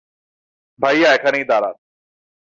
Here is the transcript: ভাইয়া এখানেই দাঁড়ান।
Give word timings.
ভাইয়া 0.79 1.09
এখানেই 1.13 1.45
দাঁড়ান। 1.45 1.75